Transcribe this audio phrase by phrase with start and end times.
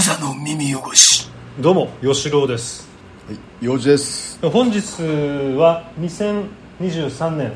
[0.00, 1.28] 無座の耳汚し。
[1.58, 2.88] どうも吉郎です。
[3.28, 4.38] はい、用事です。
[4.40, 4.80] 本日
[5.58, 7.52] は2023年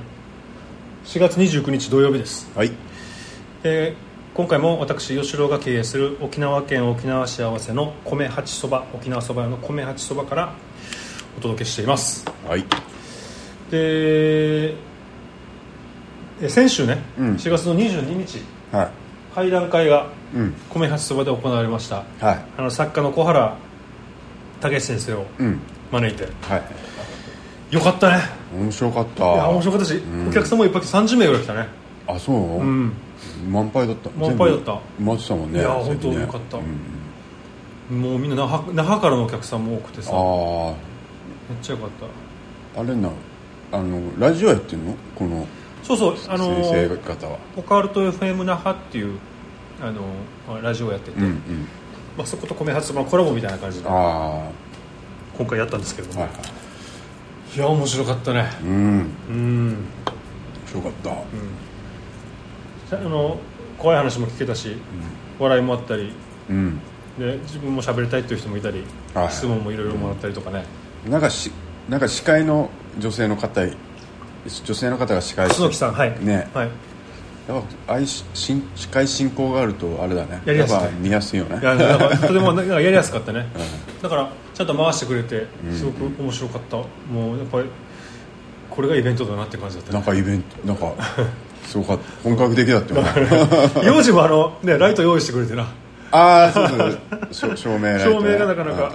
[1.06, 2.72] 4月29日土曜日です、はい、
[3.62, 10.52] えー今回も私吉郎が経営する沖縄県沖縄市合わせの米八そば沖縄そば屋の米八そばから
[11.38, 12.26] お届けしています。
[12.46, 12.66] はい、で
[13.70, 17.34] えー先週ね、うん。
[17.36, 18.90] 4月の22日は
[19.34, 20.10] 会談会が
[20.72, 22.04] 米八そばで行われました。
[22.20, 23.56] はい、あの作家の小原
[24.60, 25.60] 武史先生をうん、
[25.92, 26.24] 招いて。
[26.42, 27.74] はい。
[27.74, 28.22] よかったね。
[28.56, 29.34] 面白かった。
[29.34, 30.28] いや面白かったし、ん。
[30.28, 31.66] お客さんもいっぱい来て30名ぐらい来たね。
[32.06, 32.92] あ、そう、うん。
[33.48, 34.10] 満杯だった。
[34.10, 34.80] 満杯だった。
[34.98, 35.58] 全部埋まってたもんね。
[35.60, 36.58] いや本当よかった。
[36.58, 36.60] う
[37.94, 38.00] ん。
[38.00, 40.12] もうみんな那覇那覇からのお客さんも多くてさ。
[40.12, 40.74] めっあ
[41.62, 42.80] ちゃよかった。
[42.80, 43.10] あ、あれな、
[43.72, 44.94] あの、ラジオやってんの？
[45.14, 45.46] この
[45.82, 47.38] そうそうあの先生ー方は。
[47.56, 49.18] オカルト FM 那覇っていう
[49.80, 51.68] あのーラジオやってて、うん、うん。
[52.16, 54.52] まあ、そこと米発のコラボみたいな感じで今
[55.48, 56.38] 回やったんですけども、はい、い、は
[57.56, 57.58] い。
[57.58, 58.50] や面白かったね。
[58.62, 59.68] うん、うん。
[59.68, 59.76] 面
[60.66, 60.92] 白かっ
[62.90, 62.96] た。
[62.96, 63.38] あの
[63.78, 64.76] 怖い話も聞けたし、
[65.38, 66.12] 笑いもあったり。
[66.48, 66.80] うん。
[67.18, 70.64] で自分も喋りたいっていう人もいたり、はい質問もいろいろもらったりとかね、
[71.08, 71.50] なんかし、
[71.88, 73.60] なんか司会の女性の方、
[74.64, 76.48] 女性の方が司会楠木さんはい、ね。
[76.52, 76.70] はい、
[77.48, 80.40] やっぱ司会進行があるとあれだね。
[80.46, 80.76] やりやすい。
[80.76, 81.60] っぱ見やすいよね。
[81.60, 83.46] いやなんかとてもなんかやりやすかったね、
[84.00, 87.68] だからちゃんと回してくれてすごく面白かった、もうやっぱり
[88.70, 89.98] これがイベントだなって感じだったね。
[89.98, 90.92] なんかイベントなんか
[91.68, 92.04] すごかった。
[92.22, 93.10] 本格的だったよね。
[93.84, 95.66] 幼児もあの、ね、ライト用意してくれてな。
[96.12, 96.68] ああそう
[97.32, 98.16] そうし照明ライトね。
[98.16, 98.92] 照明がなかなか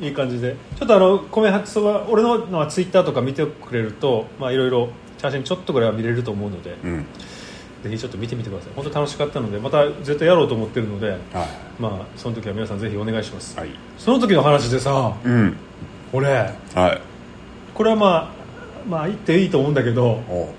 [0.00, 0.56] いい感じで。
[0.78, 4.88] ちょっとあの米八そば俺ののはツイッターとか見てくれるとまあいろいろ
[5.20, 7.06] 写真ちょっとぐらいは見れると思うので、うん
[7.84, 8.72] ぜひちょっと見てみてください。
[8.74, 11.20] 本当楽しかったのでまた絶対やろうと思ってるのではい。
[11.78, 13.70] まあその時は皆さんぜひお願いします、はい。
[13.98, 15.56] その時の話でさうん。
[16.12, 17.00] 俺はい。
[17.74, 18.28] これはまあ
[18.88, 20.54] まあ言っていいと思うんだけどお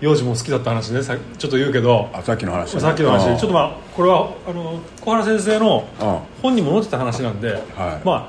[0.00, 2.80] 幼児も好きだった話ねさちょっと言うけどあさっきの話ね。
[2.80, 8.06] さっきの話ちょっとまあこれはあの小原先生のあ本にも載ってた話なんで、はい。
[8.06, 8.28] まあ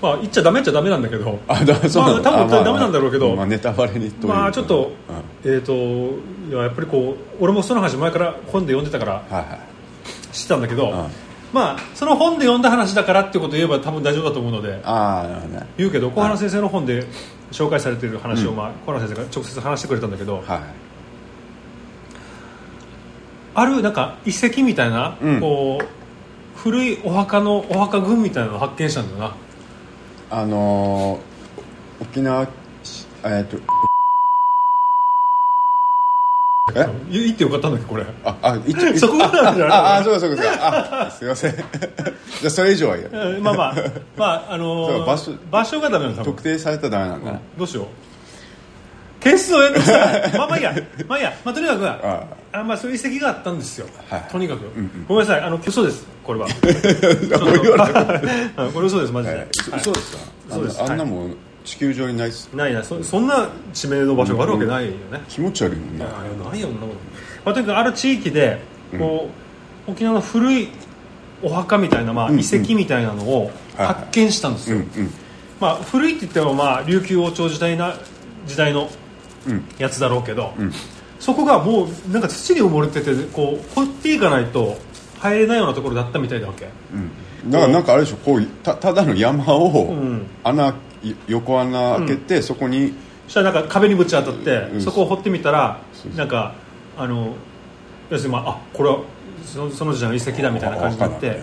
[0.00, 1.38] まあ言っちゃダメっちゃダメなんだけど。
[1.48, 3.34] あだそうまあ多分ダメなんだろうけど。
[3.34, 4.92] まあネタバレにとまあちょっと
[5.44, 5.52] うん。
[5.52, 9.76] えっ、といややっぱりこう俺もその話前から本で読んでたからはいはい。
[10.32, 11.10] 知ってたんだけど、ん。
[11.52, 14.80] まあその本で読んだ話だからってことを言えば多分大丈夫だと思うので。
[14.84, 15.66] ああなね。
[15.78, 17.06] 言うけど小原先生の本で
[17.52, 20.60] 紹介されている話を、まあ、小原先生が直接話してくれたんだけど、はい。
[23.54, 25.40] あるなんか遺跡みたいな、うん。
[25.40, 25.86] こう
[26.58, 29.36] 古いお墓のお墓群みたいなのを発見したんだよな
[30.30, 32.46] あのー沖縄
[32.82, 33.56] しえっと
[36.74, 36.84] え？
[37.10, 38.04] 言言ってよかったんだっけこれ。
[38.24, 41.06] あ、あ、一応、そこなんじゃないあ、あ、そうか、そうか、そうか。
[41.06, 41.54] あ、すいません。
[41.56, 41.62] じゃ
[42.48, 43.04] あ、それ以上はいい
[43.40, 43.74] まあまあ。
[44.16, 46.32] まああのー場所場所がダメなんだ多分。
[46.32, 47.40] 特定されたらダメなんだね。
[47.56, 47.86] どうしよう
[49.30, 50.38] 消すのやめてください。
[50.38, 50.74] まあまあいいや。
[51.08, 52.64] まあいいや、 まあ、とにかくああ。
[52.64, 54.24] まあそういう遺跡があったんですよ、はい。
[54.30, 54.60] とにかく、
[55.08, 55.40] ごめんなさい。
[55.42, 56.06] あの嘘です。
[56.24, 56.46] これは。
[56.46, 59.46] もう言わないうんこれ嘘ですマジで、はい。
[59.76, 60.16] 嘘です。
[60.16, 60.80] かそうです。
[60.80, 62.48] あんなあんなもん地球上にないっす。
[62.54, 66.04] ないなそそんな地名の場所があるわけないよね、気持ち悪いもんね。
[66.06, 66.94] あないよそんなこと、
[67.44, 68.62] まあ、とにかくある地域で
[68.98, 69.28] こ
[69.86, 70.68] う、沖縄の古い
[71.42, 75.10] お墓みたいな、まあ、遺跡みたいなのを発見したんですよ、うん、うん。
[75.60, 77.96] まあ、古いって言っても、まあ、琉球王朝時代な
[78.46, 79.05] 時代のうん
[79.78, 80.72] やつだろうけど、ん。
[81.18, 84.76] そこがもうなんか土に埋もれててこう掘っていかないと
[85.18, 86.68] 入れないようなところだったみたいだわけ。
[86.92, 87.50] うん。
[87.50, 92.92] だから、なんかあれでしょ、こう、た、ただの山をん、穴、い横穴開けて、そこに。
[93.26, 94.80] そしたらなんか壁にぶち当たって、うん。
[94.80, 95.80] そこを掘ってみたら
[96.14, 96.54] なんか
[96.96, 97.34] あの
[98.10, 99.00] 要するに、まあ、あこれは
[99.44, 101.40] そのその時代の遺跡だみたいな感じになって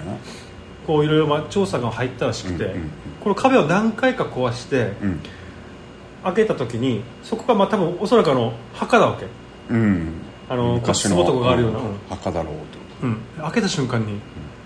[0.87, 2.75] こういろいろまあ調査が入ったらしくて、
[3.21, 5.19] この壁を何回か壊して、うん。
[6.23, 9.27] 開けた時にそこがまあ多分おそらくあの墓だわけ。
[9.69, 10.13] うん。
[10.49, 11.81] あの昔壺とかがあるような、ん。
[11.81, 11.97] うん。
[12.09, 14.19] 墓だろうってこうん、開けた瞬間に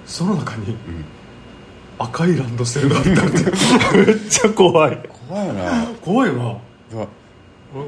[0.05, 0.77] その中に
[1.97, 3.17] 赤いランドセルがあったって。
[3.97, 4.97] めっちゃ怖い。
[4.97, 5.09] と。
[5.27, 5.87] 怖いよな。
[6.01, 6.57] 怖いわ。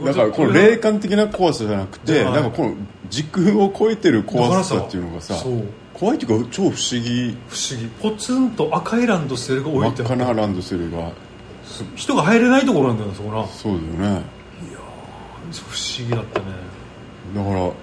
[0.05, 2.33] だからこの霊感的な怖さじゃなくてはい。
[2.33, 2.73] なんかこの
[3.09, 5.35] 時空を超えてる怖さっていうのがさ
[5.93, 7.37] 怖いっていうか超不思議。
[7.47, 7.87] 不思議。
[8.01, 11.11] ポツンと赤いランドセルが置真っいてある赤なランドセルが
[11.95, 13.47] 人が入れないところなんだよなそこな。
[13.47, 14.23] そうだよね。
[15.51, 16.45] 不思議だったね。
[17.35, 17.73] だからで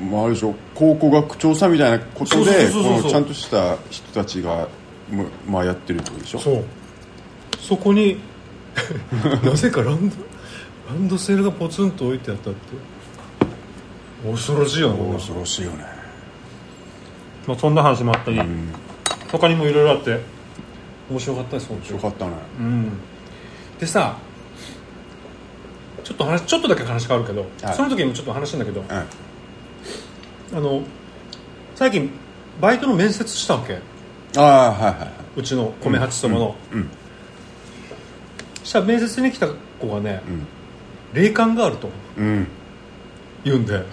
[0.00, 4.68] まあ、あれでしょ考古学調査みたいなことでちゃんとした人たちが
[5.10, 6.38] ままあやってるってことでしょ。
[6.38, 6.64] そう。
[7.60, 8.18] そこに
[9.42, 10.16] なぜかランド
[10.88, 12.58] ランドセルがポツンと置いてあったって。
[14.30, 15.12] 恐ろしいよなこれ。
[15.14, 15.84] 恐ろしいよね。
[17.46, 18.72] まあ、そんな話もあったり、うん。
[19.30, 20.20] 他にもいろいろあって
[21.10, 21.92] 面白かったです本当に。
[21.94, 22.32] よかったね。
[22.58, 22.92] うん。
[23.78, 24.16] でさ
[26.04, 27.76] ちょっと話ちょっとだけ話変わるけど、はい。
[27.76, 28.88] その時にもちょっと話したんだけどうん
[30.58, 30.82] あの
[31.74, 32.10] 最近
[32.60, 33.78] バイトの面接したわけ。
[34.36, 35.10] ああはいはいはい。
[35.36, 36.88] うちの米八そばの、うん
[38.66, 39.46] したら面接に来た
[39.80, 40.46] 子がね、うん。
[41.12, 41.88] 霊感があると
[42.18, 42.46] うん。
[43.44, 43.84] 言うんで、はい。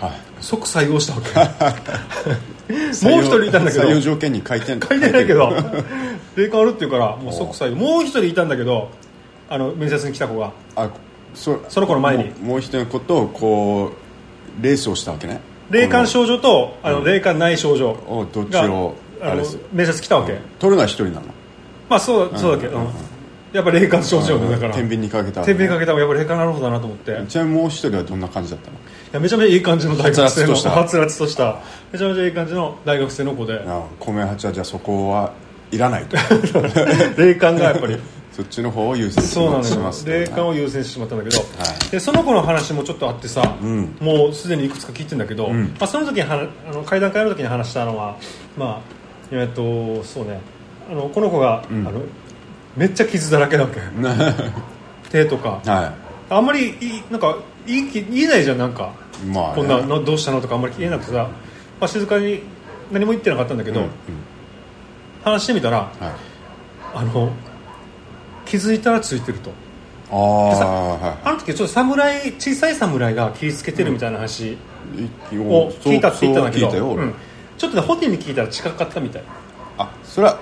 [0.42, 3.08] 即採用したわけ。
[3.08, 3.84] もう一人いたんだけど。
[3.84, 5.52] 採用条件に書いて 書いてないけど
[6.36, 7.76] 霊感あるって言うからもう即採用。
[7.76, 8.90] もう一人いたんだけど
[9.50, 10.52] あの面接に来た子が。
[10.76, 10.90] あ
[11.34, 12.26] そその子の前に。
[12.26, 13.92] もうもう一人の子とこ
[14.60, 15.40] うレースをしたわけね。
[15.70, 17.06] 霊感症症状とあの、うん。
[17.06, 21.22] 霊感ない症状をどっちがをあの面接来たわけ、取るのは一人なの？
[21.90, 22.88] まあそうそうだけど、うん
[23.54, 24.74] やっぱ霊感症状でだから。
[24.74, 27.22] 天秤にかけた天秤かけたやっぱ霊感なるほどだなと思って。
[27.24, 28.78] いちなみにもう一人はどんな感じだったの？
[29.12, 30.70] やめちゃめちゃいい感じの大学生のはつらつとした。
[30.72, 31.60] はつらつとした。
[31.92, 33.64] めちゃめちゃいい感じの大学生の子で。
[33.68, 35.34] あ米八はじゃあそこは
[35.74, 36.18] いらないと。
[37.18, 37.98] 霊感がやっぱり。
[38.34, 39.80] そっちの方を優先しそうなのよ。
[39.80, 41.92] ます霊感を優先してしまったんだけど、い。
[41.92, 43.96] でその子の話もちょっとあってさ、ん。
[44.00, 45.66] もうすでにいくつか聞いてるんだけど、ん。
[45.80, 48.18] まあ、その時にはあの階段階の時に話したのは
[48.58, 48.82] まあ
[49.32, 50.42] えっとそうね。
[50.92, 51.92] あのこの子が、あの
[52.76, 53.80] めっちゃ傷だらけだわけ。
[55.12, 55.62] 手とか。
[55.64, 55.94] は
[56.30, 57.38] あんまりいいなんか
[57.68, 58.94] 言い言えないじゃんなんか、
[59.24, 59.54] いまあね。
[59.58, 61.28] こんなのどうしたのとかあんまり言えなくてさ、
[61.80, 62.42] まあ、静かに
[62.92, 63.92] 何も言ってなかったんだけど、うんうん
[65.24, 65.90] 話してみたらはい。
[66.96, 67.32] あの
[68.46, 69.52] 気づいたらついてると。
[70.12, 74.58] ああはあの時ちょっと侍小さい侍が気付けてるみたいな話い
[75.38, 77.04] を聞いたって言ったんだけど、そう聞いたよ俺。
[77.04, 77.14] うん。
[77.58, 79.24] ちょっとね本人に聞いたら近かったみたい。
[79.78, 80.40] あそれは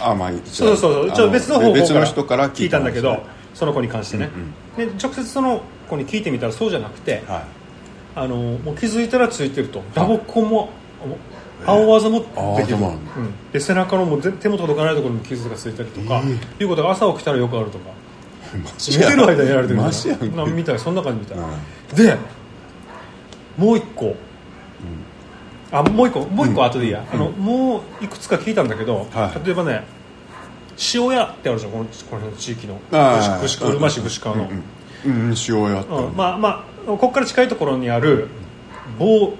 [0.00, 3.22] あまあそうそうそうあちょっと別の方法別の人から聞いたんだけどはい
[3.54, 4.30] その子に関してね、
[4.76, 7.24] で直接その子に聞いてみたらそうじゃなくて
[8.14, 9.82] あのもう気づいたらついてると。
[9.92, 10.70] 打撲痕も
[11.66, 12.20] 青技も
[12.56, 12.98] できる、うん、
[13.52, 16.22] で背中のもう全手も届かないところに傷がついたりとか、
[16.58, 17.90] いうことが朝起きたらよくあるとか。
[18.52, 20.78] マ寝てる間にやられてるみたいななみたい。
[20.78, 21.96] そんな感じみたい、うん。
[21.96, 22.16] で
[23.56, 24.16] もう一個、
[25.70, 26.20] あもう一個。
[26.20, 29.46] もう一個後でいいや、あのもういくつか聞いたんだけど、はい。
[29.46, 29.84] 例えばね
[30.94, 32.74] 塩屋ってあるじゃんこのこの辺の地域の。
[32.74, 34.48] うるま市串川の、
[35.04, 35.34] うんうん。
[35.48, 36.16] 塩やったうん。
[36.16, 38.28] まあまあここから近いところにある
[38.98, 39.34] 某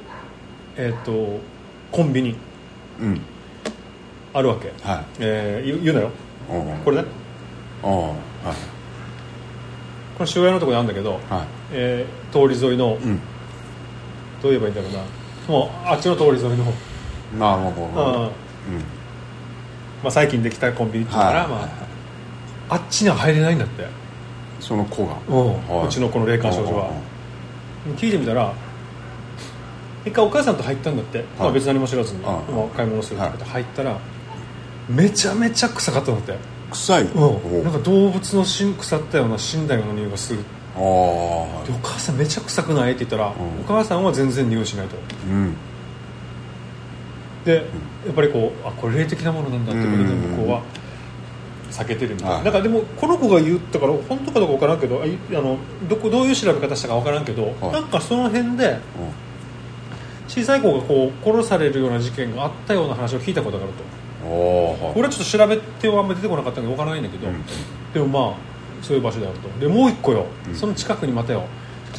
[0.77, 1.41] えっ、と
[1.93, 2.37] コンビニ。
[3.01, 3.21] うん。
[4.33, 5.05] あるわけ、はい。
[5.19, 6.11] えー言うなよ。
[6.49, 7.05] おうこれね。
[7.83, 8.15] おうはい。
[10.19, 11.21] この塩屋のところにあるんだけど、はい。
[11.73, 13.17] えー通り沿いの、うん。
[14.43, 14.99] どう言えばいいんだろうな。
[15.49, 16.65] もうあっちの通り沿いの、
[17.39, 17.91] まあもうこうう。
[17.91, 18.23] ん。
[18.25, 18.31] うん。
[20.03, 21.49] まあ、最近できたコンビニっていうから、はい。
[21.49, 21.57] ま
[22.69, 23.87] あ、あっちには入れないんだって、
[24.61, 25.17] その子が。
[25.29, 25.47] うん。
[25.69, 25.87] はい。
[25.87, 26.91] うちのこの霊感少女は。
[27.97, 28.53] 聞いてみたら
[30.05, 32.53] 一回お母さんと入ったんだって、まあ、別に何も知らずに、はい。
[32.53, 33.99] まあ買い物するって言って入ったら
[34.89, 36.37] めちゃめちゃ臭かったんだって、
[36.71, 37.03] 臭い。
[37.05, 40.41] うん、なんかか動物の腐ったような死んだような匂いがする
[40.75, 40.81] ああ
[41.67, 43.31] でお母さんめちゃ臭くないって言ったら、ん。
[43.31, 43.35] お
[43.67, 44.97] 母さんは全然匂いしないと。
[45.29, 45.55] うん。
[47.45, 47.55] で
[48.07, 50.21] やっぱりこうあこれ霊的なものなんだってことでうん。
[50.33, 50.63] 向こうは
[51.71, 52.45] 避けてるみたいな,、はい。
[52.45, 55.07] なんかでもこの子が言ったから本当かどうか分からんけどあ
[55.41, 55.59] の
[55.89, 57.73] どこどういう調べ方したか分からんけど、はい。
[57.73, 58.79] なんかその辺で
[60.31, 63.83] 小さい子がこう殺されるような事件があったような話を聞いたことがあると。
[64.95, 67.43] 俺はちょっと調べてはあんまり出てこなかったんで分からないんだけど、うん。
[67.93, 68.39] でもまあ
[68.81, 69.49] そういう場所であると。
[69.59, 71.47] でもう一個よ、その近くにまたよ。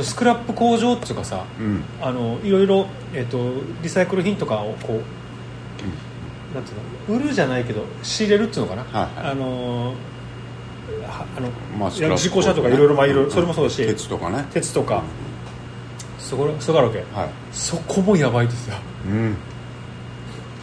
[0.02, 1.84] スクラップ工場っていうかさ、うん。
[2.02, 3.52] あのいろいろ、えっと
[3.84, 6.74] リサイクル品とかをこう、なんてい
[7.10, 7.20] うの？
[7.20, 9.32] 売るじゃないけど仕入れるっていうのかな、はいはい。
[9.32, 9.94] あの
[11.08, 14.46] あの、まあいや自己車とかいろいろまあいろいろそれもそうだし、鉄とかね。
[14.54, 15.04] 鉄とか、
[16.32, 17.30] そこそこあるわけ、はい。
[17.52, 18.78] そこもやばいですよ。
[19.06, 19.36] うん。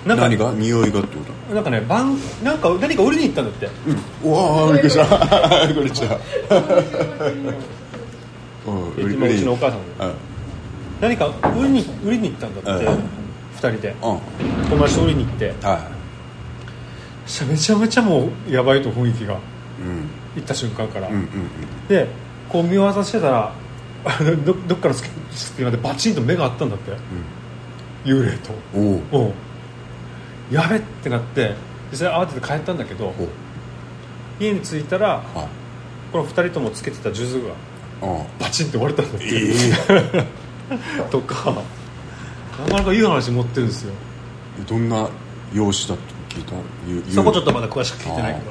[0.07, 0.51] なんか何が？
[0.53, 1.55] 匂いがってこと？
[1.55, 3.69] なんかねバンなんか何か売りに行ったんだって。
[4.25, 4.31] うん。
[4.31, 5.17] うわあ びっくりしたこ
[5.83, 6.19] んにちは
[8.67, 8.95] うん。
[8.97, 10.15] えっとまあうちのお母さんうん。
[11.03, 12.99] 何か売りに売りに行ったんだって、うん。
[13.55, 13.89] 二人で。
[13.91, 14.71] うん。
[14.71, 15.55] 友達と売りに行って。
[15.61, 15.87] は
[17.27, 19.35] そしたらめちゃめちゃもうやばいと雰囲気が。
[19.35, 20.09] いうん。
[20.37, 21.29] 行った瞬間から、うんうん。
[21.91, 22.09] で
[22.49, 23.53] こう見渡してたら
[24.45, 26.93] どどっかの隙隙間でバチンと目があったんだって、
[28.05, 28.52] 幽霊と。
[28.75, 30.55] うんおおうん。
[30.55, 31.55] やべってなって
[31.90, 33.14] 実際慌てて帰ったんだけどお
[34.40, 35.49] 家に着いたらはい。
[36.12, 37.55] この二人ともつけてた数珠が
[38.17, 40.25] うんバチンって割れたんだって、え
[41.11, 43.93] とかなかなかいい話持ってるんですよ。
[44.61, 45.09] えどんな
[45.52, 46.45] 容姿だと聞い
[47.07, 47.12] た？
[47.12, 48.50] そこちょっとまだ詳しく聞いてないけど。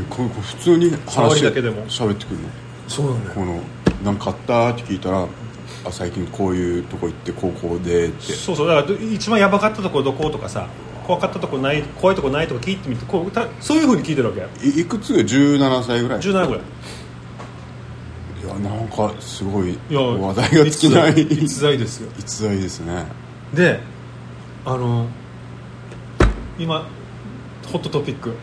[0.00, 1.82] ねこれこれ普通に触話りだけでも。
[1.86, 2.48] 喋ってくるの？
[2.88, 3.60] そうなんだこの
[4.04, 5.22] 「なんかあった?」って聞いたら
[5.84, 8.32] 「あ最近こういうとこ行って高校で」って。
[8.32, 10.66] そうそうだからど一番やばかったところどことかさ
[11.06, 16.18] 怖かったとこない怖いとこないとか聞いてみてこうたそういうふうに聞いてるわけいいくつ17歳ぐらい。
[16.18, 16.62] い17ぐらい。
[18.46, 21.22] やなんかすごい話題が尽きない。
[21.22, 22.10] 逸材ですよ。
[22.18, 23.04] 逸材ですね。
[23.54, 23.80] で
[24.64, 25.06] あの
[26.58, 26.86] 今
[27.66, 28.34] ホットトピック。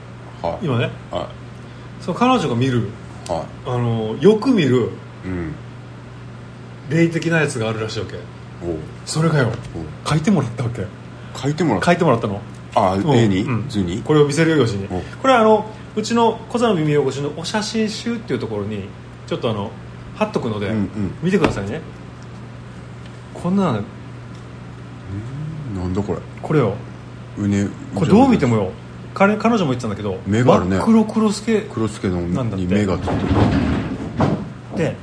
[0.41, 0.65] はい。
[0.65, 0.89] 今ね。
[1.12, 1.29] は
[2.01, 2.89] その彼女が見る
[3.27, 3.31] い。
[3.31, 4.89] はあのよく見る
[6.89, 8.18] 霊的なやつがあるらしいわけ。
[9.06, 9.51] それがよ。
[10.06, 10.86] 書いてもらったわけ。
[11.36, 12.42] 書いてもらっ書いてもらったの？
[12.75, 13.10] あうん。
[13.12, 13.42] 絵に？
[13.42, 13.70] うん。
[13.70, 14.01] 図に？
[14.01, 14.88] これを見せるように。
[14.89, 15.65] おこれはあの
[15.96, 18.86] うちの小座の耳汚しのお写真集っていうところに
[19.27, 19.72] ちょっとあの
[20.15, 20.72] 貼っとくので、
[21.22, 21.82] 見てくださいね。
[23.34, 23.84] こんなの。
[25.75, 26.20] なんだこれ。
[26.42, 26.75] これよ。
[27.38, 28.72] うねこれどう見てもよ。
[29.13, 30.80] 彼彼女も言ってたんだけど目があるね。
[30.84, 33.20] 黒黒助黒助のに目がついてる
[34.75, 34.96] で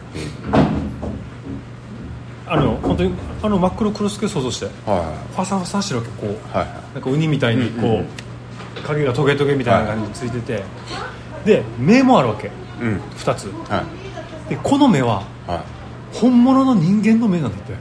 [2.47, 4.67] あの本当にあの真っ黒黒助想像して。
[4.87, 6.67] はファサファサしてるわけこういはい。
[6.67, 8.07] はなんかウニみたいにこう、うんうん
[8.87, 10.65] 影がトゲトゲみたいな感じについてて、
[11.45, 12.47] で目もあるわけ。
[12.47, 12.51] い
[12.81, 13.01] うん。
[13.19, 13.47] 2つ。
[13.69, 13.85] は
[14.47, 14.51] い。
[14.51, 15.65] でこの目はは
[16.13, 17.75] 本物の人間の目なんだって。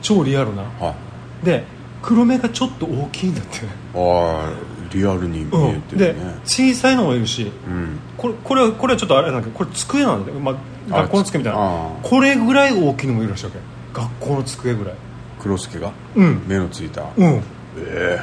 [0.00, 0.62] 超リアルな。
[0.80, 0.94] は
[1.42, 1.46] い。
[1.46, 1.64] で
[2.02, 3.60] 黒目がちょっと大きいんだって、
[3.94, 4.52] ああ
[4.94, 6.40] リアルに見えてでるね。
[6.44, 10.54] 小さいのもいるしうんこれこれはこれはちょっとあれなんだけどこれ机なんだよ、まあ、
[10.90, 13.58] あ学校の机みたいあなーこれぐらい大きいのもいるらしいわけ。
[13.92, 14.94] 学校の机ぐらい。
[15.38, 15.92] 黒助が？
[16.16, 16.42] うん。
[16.46, 17.04] 目のついた。
[17.16, 17.42] うん。
[17.76, 18.18] え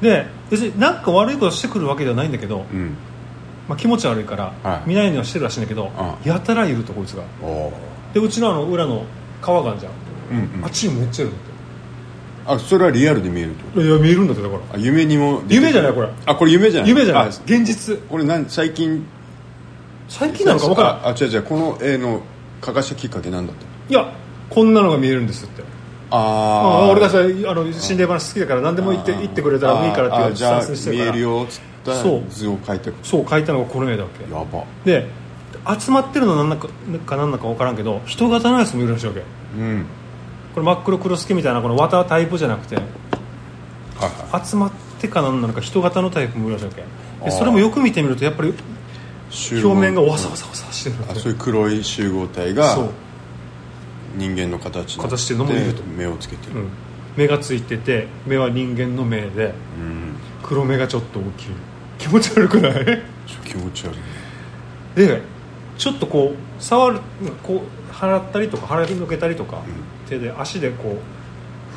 [0.00, 2.96] で別に何か悪いことしてくるわけではないんだけど、えうん。
[3.68, 4.88] まあ、気持ち悪いから、はい。
[4.88, 7.22] 見ないようにはしてるらしいんだけど、あやたらいるとこいつが。
[8.12, 9.04] でうちのあの裏の
[9.40, 9.92] 川があるじゃん、
[10.32, 10.64] うんうん。
[10.64, 11.51] あっちにめっちゃいるんだ
[12.44, 14.60] あそれはリアルで見えるってこっていや見えるんだってだから。
[14.60, 16.08] とあ夢にも夢じゃないこれ。
[16.26, 16.90] あこれ夢じゃない？
[16.90, 17.24] 夢じゃない。
[17.24, 17.98] あ現実。
[18.08, 19.06] これ何最近？
[20.08, 20.92] 最近なのか分からん。
[21.06, 22.22] ああ違う違うこの絵の
[22.64, 24.12] 書かしたきっかけなんだったいや
[24.50, 25.62] こんなのが見えるんですって。
[26.10, 27.22] ああ俺がさあ
[27.54, 31.12] の心霊話好きだから何でも言って言ってくれたらいいからっていうスタンスにしてるから。
[31.12, 32.24] 見えるよっつったそう。
[32.28, 34.24] 図を描いてくそう書いたのがこの絵だわけ。
[34.24, 34.64] やば。
[34.84, 35.06] で
[35.80, 36.68] 集まってるのなんだか
[37.06, 39.22] かなんだか分からんけど人型のやつもいるらしいわけ。
[39.56, 39.86] うん
[40.54, 42.84] これ真っ黒黒助みたいなこの綿タイプじゃなくてはい
[44.32, 47.30] は集まってかなんなのか人型のタイプもいるらしいわけ。
[47.30, 48.52] それもよく見てみるとやっぱり
[49.54, 50.96] 表面がわさわさわさしてる。
[51.08, 52.88] あそういう黒い集合体が
[54.16, 55.82] 人間の形形してるのもいると。
[55.84, 56.60] 目をつけてる。
[56.60, 56.68] うん、
[57.16, 60.16] 目がついてて目は人間の目でうん。
[60.42, 61.46] 黒目がちょっと大きい。
[61.98, 62.84] 気持ち悪くない？
[62.84, 62.94] ちょ
[63.44, 64.02] 気持ち悪いね。
[65.06, 65.22] で
[65.78, 67.00] ちょっとこう触る
[67.42, 69.62] こう払ったりとか払いのけたりとか、
[70.12, 70.98] 手で足でこ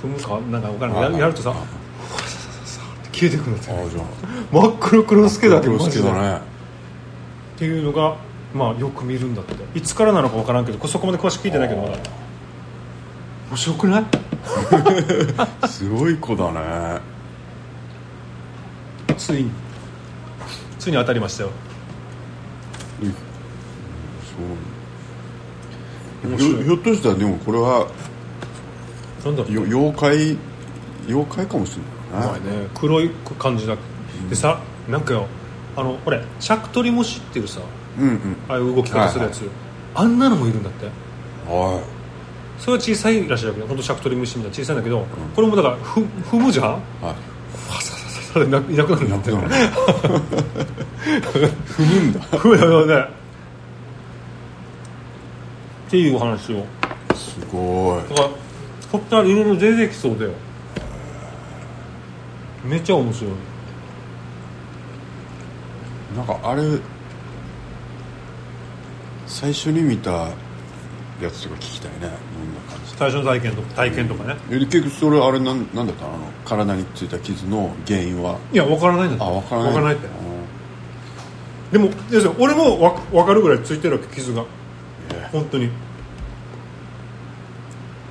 [0.03, 3.77] う踏むかなんか分からないあややるとさあふわささささって消えてくるんですよ。
[3.77, 4.03] ああじゃあ。
[4.51, 6.11] 真っ黒黒助だけ黒マジで。
[6.11, 8.17] ねっていうのが
[8.53, 9.53] まあよく見るんだって。
[9.77, 11.97] いつからなのか分からんけどそこまで詳しく聞いてないけどまだ。
[13.49, 14.05] 面白くない？
[15.67, 16.99] すごい子だね。
[19.17, 19.51] ついに。
[20.77, 21.49] ついに当たりましたよ。
[23.01, 23.15] うんそ
[26.59, 26.63] う。
[26.63, 27.87] ひょっとしたらでもこれは
[29.25, 29.43] なんだ。
[29.43, 30.37] ろうよ妖怪
[31.07, 31.83] 妖怪かもしれ
[32.19, 32.27] ない。
[32.27, 32.41] まあね
[32.73, 33.75] 黒い感じだ
[34.29, 35.27] でさなんかよ
[35.75, 37.59] あのこれシャクトリムシっていうさ
[37.99, 38.35] うんうん。
[38.47, 39.41] ああいう動き方するやつ、
[39.93, 40.85] あんなのもいるんだって。
[41.47, 41.81] は
[42.57, 45.05] それは小さいらしいわけど本当シャクトリムシみたいな小さいんだけど、
[45.35, 46.65] これもだからふ踏むじゃん？
[46.65, 46.69] い。
[46.69, 46.79] は
[47.11, 47.15] い
[47.55, 49.49] ファササササでいなくなるんだって踏むん
[52.13, 52.93] だ踏むよね
[55.87, 56.65] っていうお話を
[57.15, 58.29] すごいだから
[58.91, 60.31] こったらいろいろ出てきそうだよ。
[62.63, 63.31] めっちゃ面白い。
[66.15, 66.63] なんかあれ
[69.27, 71.99] 最初に見たやつとか聞きたいね。
[71.99, 72.15] どんな
[72.69, 72.95] 感じ。
[72.97, 76.13] 最初の体験とか体験とかね、え結局それあれなんなんだったの？
[76.15, 78.39] あの体についた傷の原因は？
[78.53, 79.73] いや分からないんだあ分からない。
[79.73, 80.07] 分からないって。
[80.07, 80.11] あ
[81.71, 84.45] でも要す俺もわ分かるぐらいついてるわけ傷が。
[85.13, 85.27] え。
[85.31, 85.69] 本当に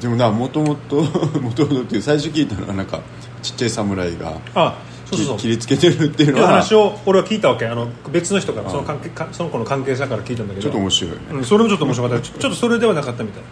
[0.05, 3.01] でもなもともともともとっていう最初聞いたのはなんか
[3.41, 6.49] ちっちゃい侍があそうそう切りつけてるっていうのは。
[6.49, 7.67] 話を俺は聞いたわけ。
[7.67, 10.63] あの別の人からその関係かその子の関係者から聞いたんだけど。
[10.63, 11.23] ちょっと面白いよね。
[11.31, 12.23] うん、それもちょっと面白かった。
[12.27, 13.43] ちょっとそれではなかったみたい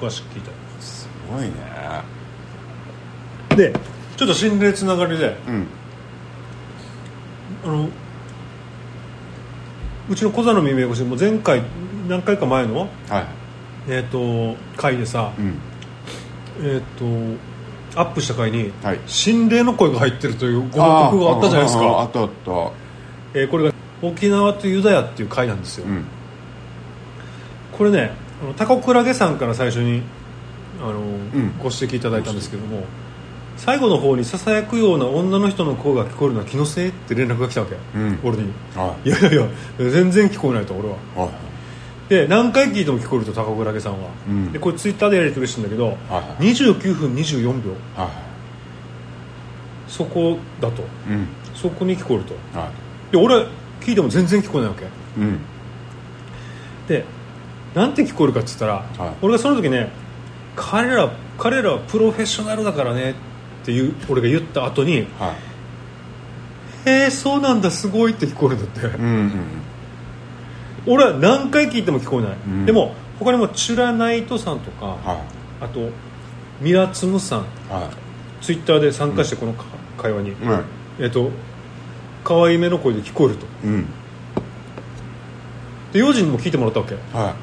[0.00, 0.42] 詳しく聞い
[0.80, 1.52] すごいね。
[3.50, 3.74] たで
[4.16, 5.36] ちょっと心霊つながりで。
[5.46, 5.66] うん。
[7.62, 7.88] あの
[10.08, 11.62] うちの小座の耳越しも前回
[12.08, 12.88] 何回か前の、はい。
[13.86, 15.58] えー、と回でさ、うん
[16.60, 19.00] えー、とアップした回に、はい。
[19.06, 21.82] 心霊の声が入ってるというご報告があったじゃないですか。
[21.82, 22.72] ーあったあった。
[23.34, 26.04] えーこれが沖縄とユダヤっていう回なんですよ、うん。
[27.72, 30.02] これねあのタコクラゲさんから最初に
[30.80, 31.58] あの、ん。
[31.58, 32.84] ご指摘いただいたんですけども
[33.56, 38.18] 最後の方にささやくような女の人の声が聞こえるのは気のせいって連絡が来たわけ、うん。
[38.24, 38.52] 俺に。
[38.74, 39.08] はい。
[39.08, 40.96] やいやいや全然聞こえないと俺は。
[41.16, 41.53] はい
[42.14, 44.52] で何回聞いても聞こえると高倉家さんは、うん。
[44.52, 47.72] でこれツイッターでやり取りしてんだけど、は29分24秒。
[47.96, 48.08] は
[49.88, 50.82] そこだと。
[50.82, 51.28] いうん。
[51.54, 52.34] そこに聞こえると。
[52.56, 52.70] は
[53.10, 53.34] で俺
[53.80, 54.84] 聞いても全然聞こえないわけ。
[54.84, 55.40] いうん。
[56.86, 57.04] で
[57.74, 59.14] なんて聞こえるかって言ったら、はい。
[59.20, 59.90] 俺がその時ね
[60.54, 63.14] 彼ら彼らはプロフェッショナルだからねっ
[63.64, 65.34] ていう俺が言った後には
[66.86, 69.32] 「へえそうなんだすごい」って聞こえるんだって、いうんうん
[70.86, 72.66] 俺は何回聞いても聞こえない、うん。
[72.66, 75.24] でも他にもチュラナイトさんとか、は
[75.60, 75.88] あと
[76.60, 77.40] ミラツムさん。
[77.40, 77.42] い。
[77.70, 77.90] は
[78.40, 79.64] ツイッターで参加してこのか
[79.96, 80.62] 会話に、いはい。
[81.00, 81.30] えっと
[82.22, 83.46] 可愛いめの声で聞こえると。
[83.64, 83.86] うん。
[85.92, 86.94] で幼児にも聞いてもらったわけ。
[87.16, 87.34] は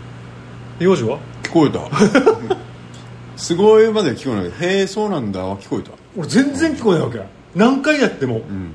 [0.77, 1.17] で幼児は？
[1.17, 2.57] い聞こえた。
[3.37, 4.43] すごいまで聞こえない。
[4.45, 5.91] けどへえそうなんだは聞こえた。
[6.15, 7.19] 俺全然聞こえないわけ。
[7.55, 8.37] 何回やっても。
[8.37, 8.73] うん。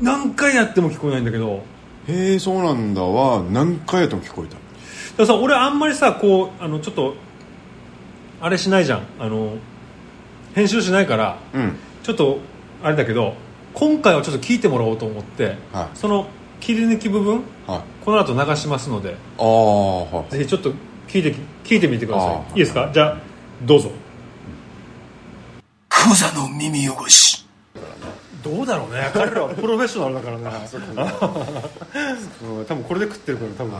[0.00, 1.62] 何回やっても聞こえないんだけど
[2.08, 3.02] へえそうなんだ。
[3.02, 4.54] は何回やっても聞こえた。
[4.54, 4.62] だか
[5.18, 7.14] らさ俺あんまりさこうあのちょっと
[8.40, 9.02] あれしないじゃん。
[9.18, 9.56] あの
[10.54, 11.76] 編集しないからうん。
[12.02, 12.38] ちょっと
[12.82, 13.34] あれだけど
[13.72, 15.96] 今回はちょっと聞いてもらおうと思って、はい。
[15.96, 16.28] その
[16.60, 17.80] 切り抜き部分はい。
[18.04, 20.30] この後流しますのでああはい。
[20.30, 20.72] ぜひちょっと
[21.08, 21.34] 聞いて
[21.64, 22.50] 聞いてみてください。
[22.50, 22.56] い。
[22.56, 22.90] いですか？
[22.92, 23.18] じゃあ
[23.62, 23.90] どうぞ。
[25.88, 27.33] クザの耳汚し
[28.44, 29.10] どうだろうね。
[29.12, 30.44] 彼らはプロフェッショナルだからね。
[32.46, 32.64] うん。
[32.66, 33.72] 多分これで食ってるから多分。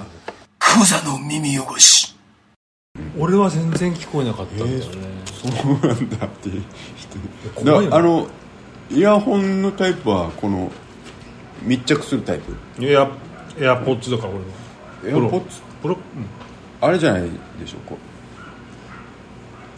[0.59, 2.17] クザの耳汚し。
[3.19, 4.81] 俺は全然聞こえなかったんだよね、
[5.27, 5.53] そう
[5.87, 6.63] なんだって人。
[7.55, 7.89] 怖いよね。
[7.91, 8.29] だあの
[8.91, 10.71] イヤホンのタイプはこの
[11.63, 12.55] 密着するタイプ？
[12.85, 13.09] エア
[13.59, 14.33] エアポッツだから
[15.03, 15.61] 俺のエアポッツ？
[15.83, 15.97] プロ、
[16.81, 17.29] あれじゃないで
[17.67, 17.79] しょ？
[17.89, 17.99] こう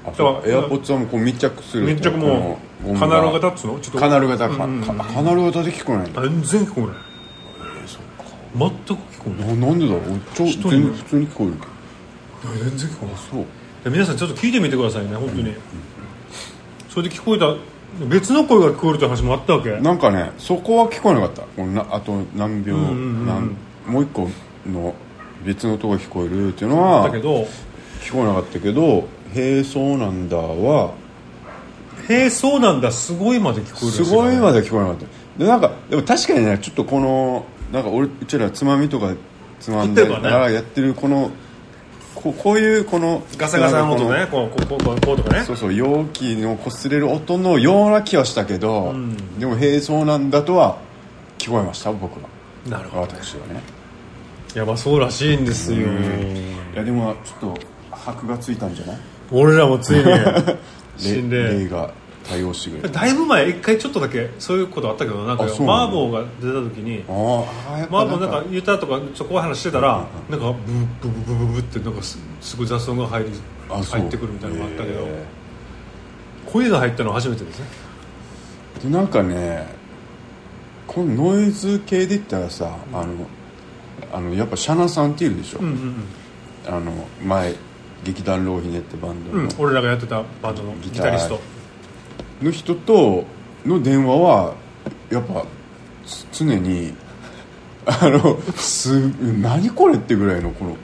[0.07, 1.87] エアポッツはもうこう密着する。
[1.87, 3.81] 密着もうカナル型っつうの？
[3.81, 3.99] ちょっと。
[3.99, 4.81] カナル型か、うん。
[4.81, 6.97] うんカナル型で聞こえない全然聞こえない。
[8.57, 9.57] 全く聞こえない。
[9.59, 10.03] ななんでだろう？
[10.35, 11.67] ちょ全然普通に聞こえるけど。
[12.71, 13.91] 全然聞こえないそう。
[13.91, 15.55] 皆さんちょっと聞いてみてくださいね本当に、
[16.89, 17.55] それで聞こえた
[18.07, 19.79] 別の声が聞こえるって話もあったわけ。
[19.81, 21.43] なんかねそこは聞こえなかった。
[21.43, 21.49] こ
[21.91, 23.27] あと何秒、んうんうん。
[23.27, 24.29] なんもう一個
[24.67, 24.95] の
[25.45, 27.47] 別の音が聞こえるっていうのは聞こ
[28.19, 30.91] えなかったけど「へえそうなんだ」は
[32.09, 35.07] 「へえそうなんだすごい」まで聞こえるすごいまでで聞こえなかった。
[35.39, 39.13] でなんかでも確かにねちょっとこのなんか俺うちらつまみとか
[39.61, 40.31] つまんでね。
[40.31, 41.31] やってるこの
[42.15, 45.45] ここういうこのガサガサの音ねこうこうこうこうこうとかね。
[45.45, 49.39] そうそう容器の擦れる音のような気はしたけど、ん。
[49.39, 50.79] でも「へえそうなんだ」とは
[51.39, 52.29] 聞こえました僕は。
[52.67, 53.61] なるほど私はね。
[54.55, 55.81] いやまあそうらしいんですよ。
[55.81, 55.83] い
[56.75, 57.61] やでもちょっと
[57.91, 58.97] 箔がついたんじゃない？
[59.31, 60.59] 俺らもついにれ
[60.97, 61.43] 死んで。
[61.43, 61.91] 霊が
[62.29, 63.01] 対応してくれた。
[63.01, 67.05] だいぶ前一回ちょっとだけそういうことあったけどなんかあそうな麻の婆が出た時に。
[67.09, 73.31] ああやっぱ麻婆なんか言ったとかちょっと怖い話してたらなんかブーブーブーブーブーってなんかすすごい雑音が入り
[73.71, 75.25] あそう入ってくるみたいなのがあったけどへ
[76.47, 77.67] 声が入ったのは初めてですね
[78.81, 79.67] えでなんかね
[80.87, 83.27] このノイズ系で言ったらさ、あの
[84.13, 85.95] あのやっぱシャナさんっているでしょ、うんうん
[86.69, 86.91] あの
[87.25, 87.55] 前
[88.07, 91.41] 劇団ローヒネってバンドの,、うん、うん、俺らがやってたバンドのギタリスト。
[92.41, 93.25] の人と
[93.65, 94.55] の電話は
[95.11, 95.45] やっぱ
[96.05, 96.95] つ常に
[97.87, 100.77] あのす何これってぐらいのこのね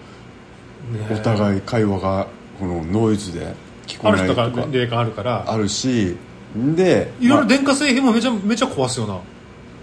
[1.11, 2.27] お互い会話が
[2.59, 3.55] このノイズで
[3.87, 5.45] 聞こある人えないとかが霊感あるから。
[5.47, 6.17] あるし
[6.57, 9.15] でいろいろま電化製品もめちゃめちゃ壊すよな。
[9.15, 9.21] あ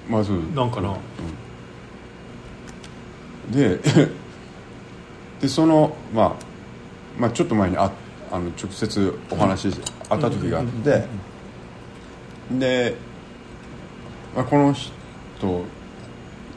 [0.10, 0.38] まあそう。
[0.56, 0.96] なんかな。
[3.52, 3.80] で
[5.42, 6.49] でその、まあ、
[7.20, 7.92] まあちょっと前にあ
[8.32, 11.06] あの直接お話し会った時があって
[12.52, 12.96] で、
[14.36, 14.90] まあ、この人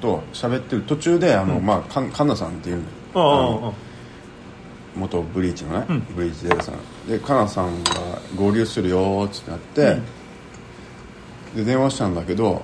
[0.00, 2.82] と喋ってる途中であの、まあ、かんかんなさんっていう
[4.96, 6.00] 元ブリーチのね、うん。
[6.14, 7.08] ブリーチデーさん。
[7.08, 7.92] でかなさんが
[8.36, 9.98] 合流するよっつってなって、
[11.54, 12.62] で電話したんだけど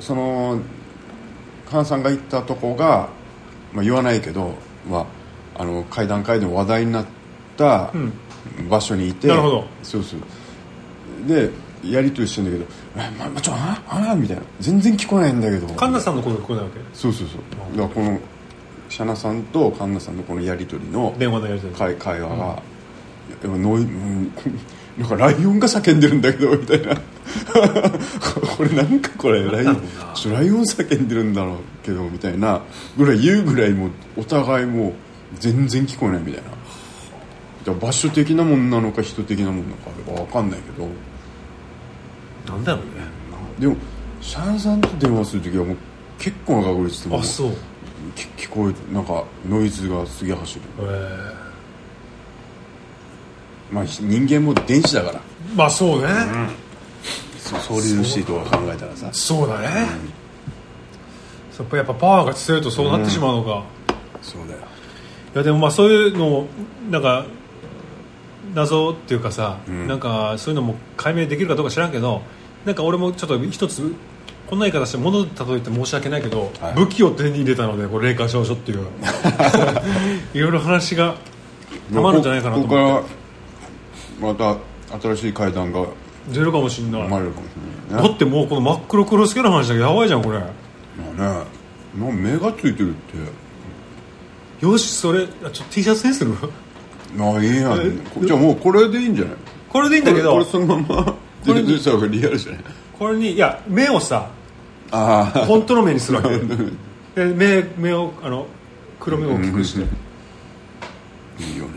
[0.00, 0.60] その
[1.70, 3.08] かなさんが行ったとこが、
[3.72, 4.54] まあ、言わないけど、
[4.88, 5.06] まあ、
[5.56, 7.06] あの階段階で話題になっ
[7.56, 8.12] たうん。
[8.68, 9.64] 場所にいて、なるほど。
[9.82, 10.20] そうそう。
[11.28, 11.50] で
[11.82, 12.64] やり取りしてんだけど
[12.96, 14.42] 「えままちょああみたいな。
[14.60, 16.80] 全然聞こえないんだけど神田さんの声が聞こえないわけ？
[16.92, 17.76] そうそうそう。
[17.76, 18.20] だからこの
[18.90, 21.78] シャナさんとカンナさんのこのやり取りの電話のやり取り。
[21.78, 22.62] 会会話が、
[23.44, 24.32] うん
[24.98, 26.94] なんかライオンが叫んでるんだけどみたいな。
[28.56, 29.82] これなんかこれライオン
[30.32, 32.60] ライオン叫んでるんだろうけどみたいな
[32.96, 34.92] ぐらい言うぐらいもうお互いもう
[35.38, 37.74] 全然聞こえないみたいな。
[37.80, 40.86] 場所的なもんなのか人的なもんなのかあれば分かんないけど。
[42.46, 42.90] なんだろうね。
[43.58, 43.76] でも
[44.20, 45.76] シャンさんと電話する時はもう
[46.18, 47.52] 結構な確率でもあそう。
[48.14, 50.60] き聞こえなんかノイズがすげえ走る。
[50.80, 51.32] え
[53.72, 55.20] まあ人間も電子だから。
[55.52, 56.08] えまあそうね、
[57.38, 59.08] そソーリルシートが考えたらさ。
[59.12, 59.48] そう。
[59.48, 59.86] だね、
[61.50, 63.64] そうやっぱパワーが強いとそうなってしまうのか、
[64.20, 64.60] そうだよ
[65.34, 66.46] いやでもまあそういうのを
[66.90, 67.26] なんか
[68.54, 69.88] 謎っていうかさ、ん。
[69.88, 72.22] なんかそういうのも解明できるかどうか知らんけど
[72.64, 73.94] なんか俺もちょっと一つ
[74.46, 76.74] こんな言い方して物で例えて申し訳ないけど、はい。
[76.74, 78.86] 武器を手に入れたのでこれ霊感商書っていう。
[80.34, 81.16] いろいろ話が
[81.92, 83.08] たまるんじゃないかなと思って。
[84.20, 84.58] からまた
[85.00, 85.86] 新しい階段が
[86.28, 87.02] 出るかもしんない。
[87.02, 87.50] 生まれるかもし
[87.90, 88.08] れないね。
[88.08, 90.38] だってもうこの真っ黒黒助の話だけやばいじゃんこれ。
[90.38, 90.46] ま
[91.18, 92.12] あね。
[92.12, 93.43] 目がついてるって
[94.60, 96.32] よしそれあちょっと T シャツにする
[97.18, 98.26] ああいいやん。
[98.26, 99.34] じゃあもうこれでいいんじゃない？
[99.68, 100.32] これでいいんだけど。
[100.32, 101.16] これそのままこ
[101.52, 102.60] れにでさリアルじゃない？
[102.98, 104.30] これにいや目をさ
[104.90, 106.38] ああ本当の目にするわけ。
[107.14, 108.46] で目目をあの
[109.00, 111.70] 黒目を大きくして、いいよね。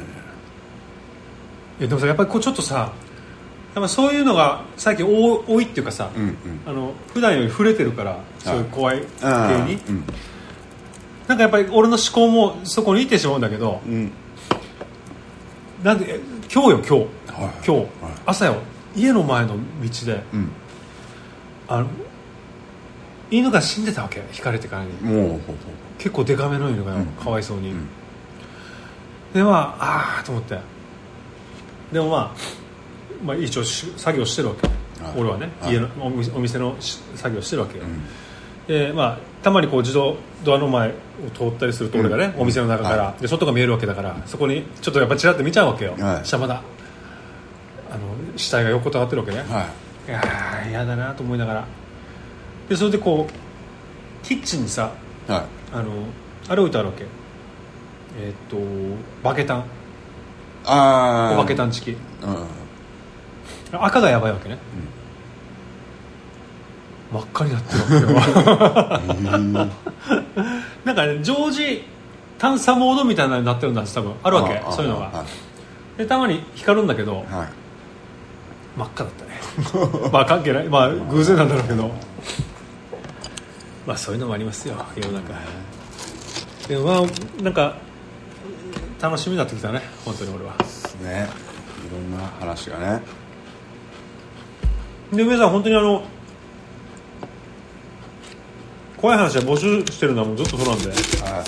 [1.79, 2.91] いやでもさやっぱりこうちょっとさ
[3.75, 6.35] やっぱそういうのが最近多多いっていうかさ、うんうん。
[6.65, 9.25] あの普段より触れてるからそういう怖い系
[9.73, 9.73] に。
[9.89, 10.03] うん
[11.27, 14.11] なんかやっぱり俺の思考もそこにいてしまうんだけどうん。
[15.83, 16.19] なんでえ
[16.51, 17.87] 今日よ今日、はい今日、はい。
[18.25, 18.55] 朝よ。
[18.95, 20.49] 家の前の道でうん。
[21.67, 21.87] あの
[23.29, 24.91] 犬が死んでたわけ引かれてからに。
[25.97, 27.05] 結構デカめの犬がうん。
[27.07, 27.87] かわいそうに、ん。
[29.33, 30.57] でまあああと思って。
[31.91, 32.35] でもまあ、
[33.23, 34.67] まあ、一応し作業してるわけ、
[35.03, 35.19] はい。
[35.19, 35.73] 俺はね、はい。
[35.73, 38.05] 家のお店のし作業してるわけよ、ん。
[38.67, 40.93] でまあたまにこう自動ドアの前を
[41.33, 42.41] 通ったりすると俺がね、うん。
[42.41, 46.25] お店の中から、はで外が見えるわけだからそこにちょっとやっぱちらっと見ちゃうわけよ、はい。
[46.25, 46.61] 下まだ。
[47.89, 47.99] あの
[48.35, 49.69] 死体が横たわってるわけね、は
[50.05, 50.11] い。
[50.11, 51.65] やー嫌だなと思いながら。
[52.67, 54.91] でそれでこうキッチンにさ
[55.29, 55.43] いはい。
[55.71, 55.91] あの
[56.49, 57.05] あれ置いてあるわけ。
[58.19, 58.57] えーっと
[59.23, 59.63] バケタン。
[60.65, 61.91] ああおバケタンチキ。
[61.91, 61.97] うん。
[63.81, 64.57] 赤がやばいわけね、
[67.11, 68.13] 真っ赤になってる
[70.83, 71.83] なんかね常時
[72.37, 74.13] 探査モードみたいなのになってるんだ多分。
[74.23, 75.25] あるわけそういうのはが
[75.97, 77.47] でたまに光るんだけどいはい。
[78.77, 79.31] 真っ赤だったね。
[80.13, 80.69] まあ関係ない。
[80.69, 81.91] まあ偶然なんだろうけど。
[83.87, 85.33] まあそういうのもありますよ世の中。
[86.67, 87.75] でもまあなんか
[89.01, 90.53] 楽しみになってきたね本当に俺は。
[91.01, 91.27] ね。
[91.87, 93.01] いろんな話がね。
[95.13, 96.03] で梅さん本当にあの
[98.97, 100.89] 怖い話は募集してるのはもうずっとそうなんで。
[100.89, 101.45] は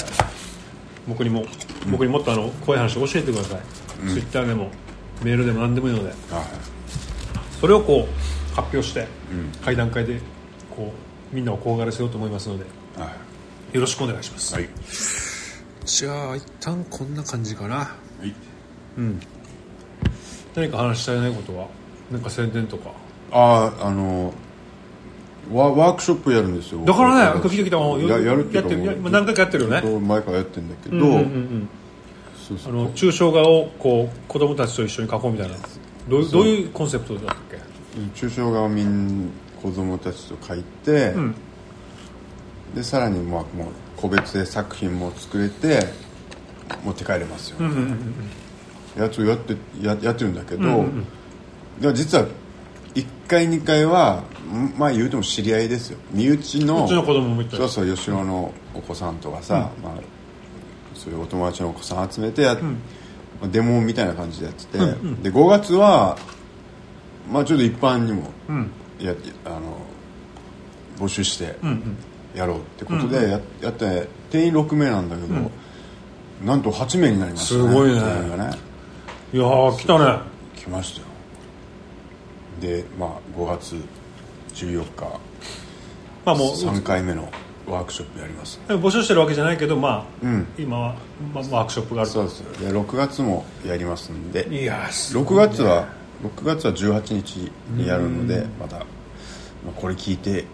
[1.07, 1.45] 僕にも、
[1.89, 3.61] 僕にもっとあの怖い話を教えてください、
[4.07, 4.69] ツイッターでも
[5.23, 6.13] メールでも何でもいいので。
[7.59, 9.07] それをこう発表して、
[9.65, 10.21] 会談会で
[10.73, 10.93] こ
[11.33, 12.63] うみんなを怖がらせようと思いますので
[12.97, 13.11] は
[13.73, 13.75] い。
[13.75, 14.69] よろしくお願いします、はい。
[15.85, 17.75] じゃあ一旦こんな感じかな。
[17.75, 17.91] は
[18.23, 18.33] い。
[20.55, 21.67] 何か話したいないことは？
[22.11, 22.91] なんか宣伝とか？
[23.31, 24.33] あああの
[25.51, 29.81] ワワークショップやるんですよだからね僕来てきたもんややるっていうか何回かやってるよね。
[29.99, 31.69] 前からやってるんだけど、うんうんうん
[32.47, 32.73] そうそう。
[32.73, 35.55] あの抽象画をこう子供たちと一緒に描こうみたいな。
[36.07, 37.57] どうどういうコンセプトだったっけ？
[38.15, 39.29] 抽象画をみん
[39.61, 41.35] 子供たちと描いて、ん。
[42.75, 45.87] でさらにまあもう個別で作品も作れて
[46.83, 47.99] 持って帰れますよ、うんうんうん
[48.97, 50.63] やつをやってややってるんだけど、
[51.79, 52.27] でも実は1
[53.29, 55.99] 回2回はんまあ言うても知り合いですよ。
[56.11, 59.93] 身内のうちの子供もいたそうそう吉野のお子さんとかさ、まあ、
[60.95, 62.61] そういうお友達のお子さん集めてや、ま
[63.43, 66.17] あデモみたいな感じでやってて、で5月は、
[67.31, 68.71] まあ、ちょっと一般にもうん。
[68.99, 69.13] や
[69.45, 69.77] あの
[70.97, 71.97] 募集してうんうん。
[72.35, 75.51] やろうってことでや,、やって定員6名なんだけど、
[76.45, 77.69] なんと8名になりましたね。
[77.69, 77.99] すごいね。
[77.99, 78.51] ね。
[79.33, 80.19] いやー来たね。
[80.55, 81.08] 来ましたよ
[82.59, 83.75] でまあ5月
[84.53, 85.19] 14日。
[86.25, 87.29] まあもう3回目の
[87.67, 88.59] ワークショップやります。
[88.67, 90.47] 募集してるわけじゃないけどまあ、うん。
[90.57, 90.95] 今は、
[91.33, 92.51] まあ、ワークショップがあるそうですよ。
[92.53, 94.47] で6月もやりますんで。
[94.49, 95.87] いやーすごい6月は
[96.23, 98.85] 6月は18日にやるのでまた、まあ、
[99.75, 100.45] これ聞いて。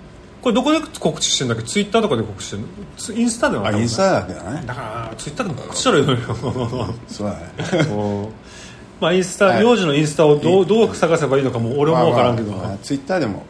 [0.42, 1.64] これどこで告知してんだっけ？
[1.64, 2.68] ツイッターとかで告知してんの？
[2.98, 4.64] ツインスタではあインスタだけだね。
[4.68, 6.20] だからツイッターでも告知したらいいのよ。
[7.08, 7.40] そうだね
[9.00, 9.62] まあインスタ、はい。
[9.62, 13.44] 幼児のインスタをどうどう探せばいいのかも俺も分からんけど、まあまあツイッターでも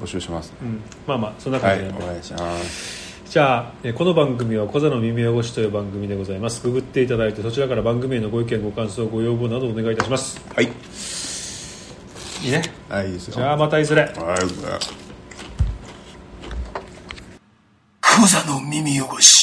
[0.00, 0.80] 募集します、うん。
[1.06, 3.06] まあまあそんなはい感じで、お願いします。
[3.28, 6.62] じゃあえーこの番組は「小座の耳汚し」という番組でございます。
[6.62, 10.40] ググっていただいてそちらから番組へのご意見ご感想ご要望などお願いいたします。
[10.54, 10.66] はい。
[12.44, 12.62] いいね。
[12.88, 13.34] はいいいですよ。
[13.34, 14.02] じゃあまたいずれ。
[14.02, 14.12] はい。
[18.00, 19.35] クザの耳汚し